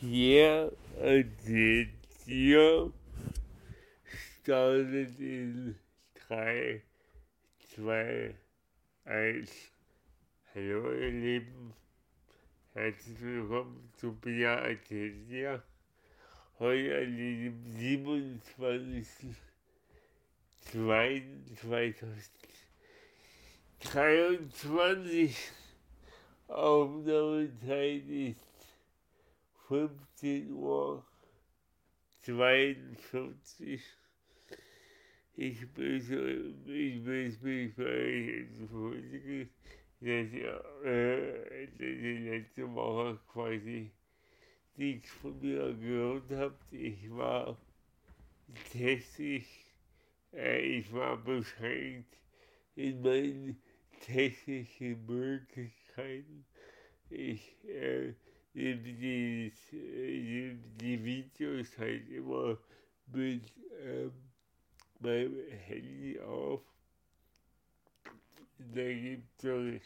[0.00, 1.88] Hier erzählt
[2.24, 2.92] ihr
[4.40, 5.74] startet in
[6.28, 6.82] 3,
[7.74, 8.32] 2,
[9.06, 9.50] 1.
[10.54, 11.74] Hallo ihr Lieben,
[12.74, 14.14] herzlich willkommen zu
[14.62, 15.64] erzählt dir.
[16.60, 19.34] Heute an diesem 27.
[20.60, 21.22] 2.
[23.80, 25.36] 2023
[26.46, 28.57] Aufnahmezeit ist
[29.68, 31.04] 15 Uhr
[32.22, 33.82] 42.
[35.34, 39.50] Ich möchte, ich möchte mich bei euch entschuldigen,
[40.00, 43.90] dass ihr äh, die letzte Woche quasi
[44.76, 46.72] nichts von mir gehört habt.
[46.72, 47.58] Ich war
[48.72, 49.66] technisch,
[50.32, 52.16] äh, ich war beschränkt
[52.74, 53.62] in meinen
[54.00, 56.46] technischen Möglichkeiten.
[57.10, 58.14] Ich äh,
[58.58, 62.58] die, äh, die Videos halt immer
[63.12, 63.42] mit
[63.80, 64.12] ähm,
[65.00, 66.62] meinem Handy auf.
[68.58, 69.80] Da gibt es so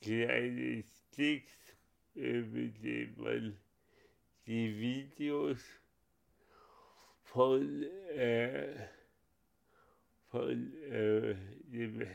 [0.00, 1.76] kleine Sticks,
[2.14, 3.56] äh, mit denen man
[4.46, 5.64] die Videos
[7.22, 7.82] von,
[8.14, 8.88] äh,
[10.30, 12.06] von äh, dem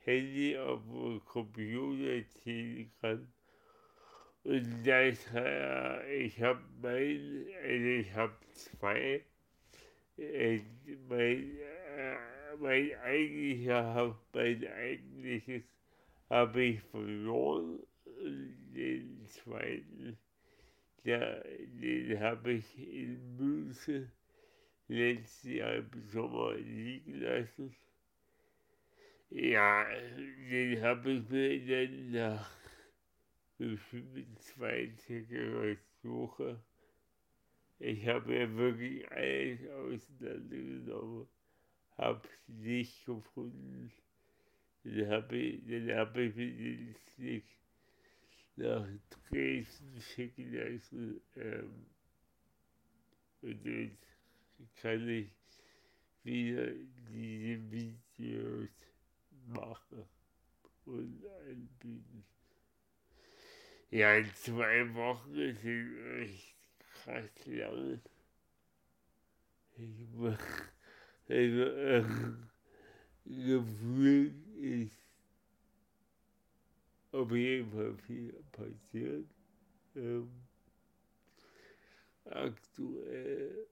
[0.00, 3.32] Handy auf dem Computer ziehen kann.
[4.44, 9.24] Und das, äh, ich habe mein, also ich habe zwei,
[10.18, 10.60] äh,
[11.08, 11.56] mein,
[11.96, 12.16] äh,
[12.58, 15.62] mein eigentlicher, mein eigentliches
[16.28, 17.80] habe ich verloren.
[18.16, 20.18] Den zweiten,
[21.04, 24.12] der, den habe ich in München
[24.88, 27.74] letztes Jahr im Sommer liegen lassen.
[29.30, 29.86] Ja,
[30.50, 32.63] den habe ich mir dann nach
[33.58, 36.60] 25 Suche.
[37.78, 41.28] Ich habe ja wirklich alles auseinandergenommen,
[41.96, 43.92] habe es nicht gefunden.
[44.84, 47.44] Dann habe ich, dann hab ich mir den Stick
[48.56, 48.86] nach
[49.30, 51.20] Dresden schicken lassen.
[51.36, 51.86] Ähm,
[53.42, 54.06] und jetzt
[54.80, 55.30] kann ich
[56.22, 56.72] wieder
[57.08, 58.70] diese Videos
[59.46, 60.04] machen
[60.86, 62.24] und anbieten.
[63.94, 65.64] Ja, in zwei Wochen sind
[66.20, 68.00] echt krass lang.
[69.76, 70.36] Ich mach,
[71.28, 72.04] also, äh,
[73.24, 74.98] gefühlt ist
[77.12, 79.28] auf jeden Fall viel passiert.
[79.94, 80.42] Ähm,
[82.24, 83.68] aktuell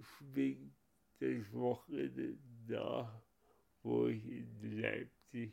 [0.00, 0.76] schwingt
[1.18, 2.38] das Wochenende
[2.68, 3.20] nach,
[3.82, 5.52] wo ich in Leipzig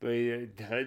[0.00, 0.84] bei der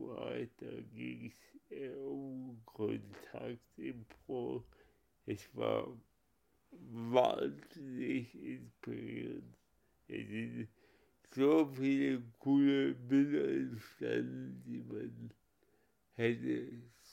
[0.00, 0.34] war.
[0.58, 1.32] Da ging
[1.70, 4.64] es um Kontaktimpro.
[5.26, 5.96] Es war
[6.70, 9.56] wahnsinnig inspirierend.
[10.08, 10.68] Es sind
[11.34, 15.30] so viele coole Bilder entstanden, die man
[16.14, 16.68] hätte,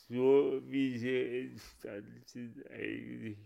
[0.07, 3.37] so wie sie entstanden sind, eigentlich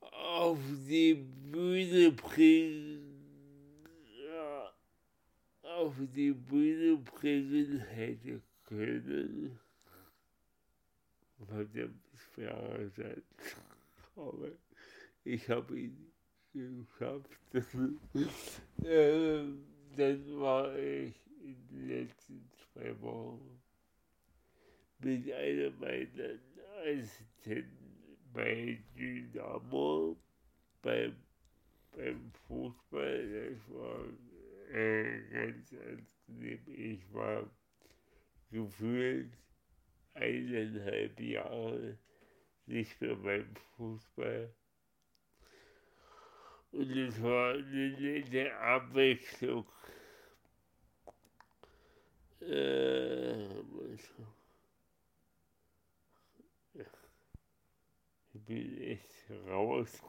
[0.00, 0.58] auf
[0.88, 3.86] die Bühne bringen,
[4.24, 4.72] ja,
[5.94, 9.58] auf die Bühne bringen hätte können.
[11.46, 12.00] Verdammt
[12.32, 13.56] schwerer Satz.
[14.16, 14.48] Aber
[15.24, 16.12] ich habe ihn
[16.52, 17.30] geschafft.
[18.84, 19.44] äh,
[19.96, 23.60] dann war ich in den letzten zwei Wochen
[25.00, 26.38] mit einer meiner
[26.84, 30.16] Assistenten bei Dynamo
[30.82, 31.14] beim,
[31.96, 33.50] beim Fußball.
[33.50, 34.04] Das war
[34.72, 36.60] ganz angenehm.
[36.66, 37.50] Ich war
[38.50, 39.32] gefühlt
[40.14, 41.98] eineinhalb Jahre
[42.66, 44.54] nicht mehr beim Fußball.
[46.72, 49.66] Und es war eine nette Abwechslung.
[52.40, 53.44] Äh,
[53.94, 54.10] ich
[58.32, 60.02] bin echt raus.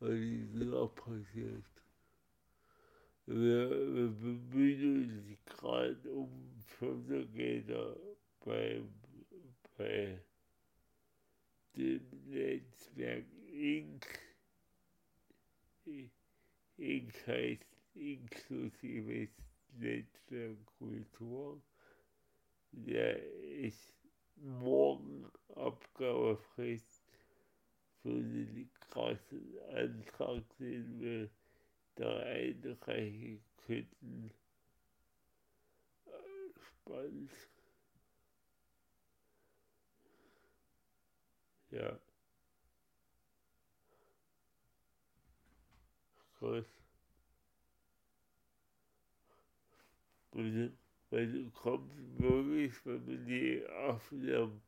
[0.00, 1.64] Äh, was ist noch passiert?
[3.26, 6.30] Wir, wir bemühen uns gerade um
[6.66, 7.96] Fördergelder
[8.44, 8.94] beim,
[9.76, 10.22] bei
[11.76, 14.06] dem Netzwerk Inc.
[16.76, 17.26] Inc.
[17.26, 19.30] heißt inklusives
[19.72, 21.60] Netzwerk Kultur.
[22.70, 23.92] Der ist
[24.36, 26.97] morgen Abgabefrist
[28.02, 31.30] für den krassen Antrag, den wir
[31.96, 34.30] da einreichen könnten
[36.88, 37.30] spannend.
[41.70, 41.98] Ja.
[46.40, 46.64] Und
[51.10, 54.60] weil du kommst wirklich, wenn man die Aufnahme,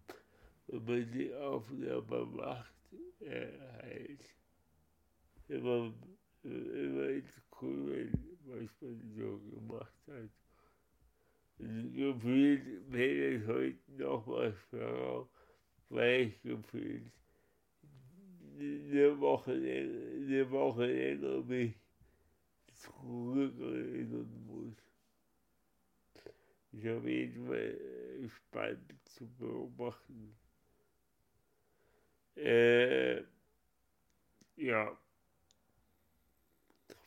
[0.66, 2.79] wenn man die Aufnahme macht,
[3.20, 4.24] äh, halt
[5.48, 5.92] immer,
[6.42, 8.10] immer ins Cool,
[8.44, 10.30] was man so gemacht hat.
[11.58, 15.28] Gefühlt wäre es heute noch was für
[15.90, 17.12] weil ich gefühlt
[18.58, 21.74] eine Woche, eine Woche länger mich
[22.72, 24.76] zurückerinnern muss.
[26.72, 27.76] Ist auf jeden Fall
[28.28, 30.36] spannend zu beobachten.
[32.42, 33.22] Äh,
[34.56, 34.96] ja.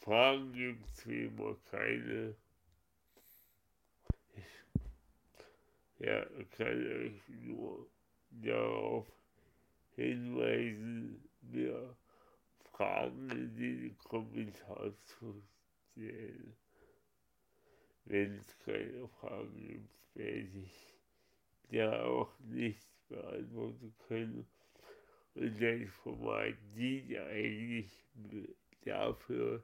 [0.02, 2.36] Fragen gibt es wie immer keine.
[5.98, 6.26] Ja,
[6.58, 7.88] kann euch nur
[8.30, 9.08] darauf
[9.96, 11.96] hinweisen, mir
[12.72, 15.42] Fragen in den Kommentaren zu
[15.92, 16.56] stellen.
[18.06, 20.96] Wenn es keine Fragen gibt, werde ich
[21.70, 24.48] ja auch nicht beantworten können.
[25.36, 27.92] Und das Format dient eigentlich
[28.86, 29.64] dafür,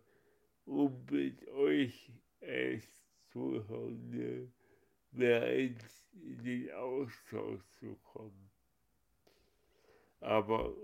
[0.66, 2.12] um mit euch
[2.42, 2.86] als
[3.31, 4.51] Zuhörende
[5.12, 5.77] mehr in
[6.44, 8.50] den Austausch zu kommen.
[10.21, 10.75] Aber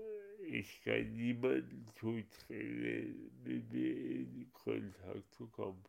[0.48, 5.84] ich kann niemanden zutrauen, mit mir in Kontakt zu kommen.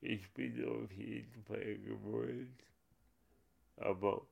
[0.00, 2.64] Ich bin auf jeden Fall gewollt.
[3.76, 4.26] Aber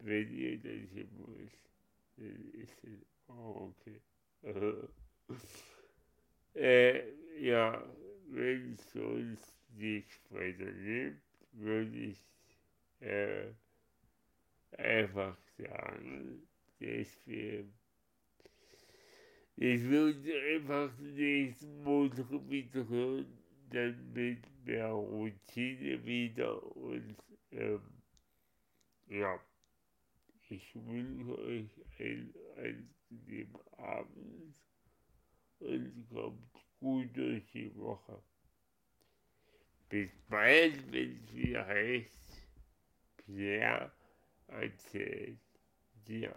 [0.00, 1.52] wenn ihr das nicht wollt,
[2.16, 4.00] dann ist es auch okay.
[6.54, 7.84] äh, ja,
[8.28, 11.22] wenn es sonst nicht weiterlebt,
[11.52, 12.22] würde ich
[13.00, 13.52] äh,
[14.76, 16.48] einfach sagen,
[16.80, 17.64] dass wir
[19.60, 23.26] ich würde einfach nächsten Montag hören,
[23.70, 27.16] dann mit mehr Routine wieder und
[27.50, 27.82] ähm,
[29.08, 29.40] ja,
[30.48, 32.34] ich wünsche euch einen
[36.80, 38.22] gut durch die Woche.
[39.88, 42.42] Bis bald, wenn es wieder heißt,
[43.16, 43.90] Pierre
[44.48, 45.38] erzählt
[46.06, 46.34] dir.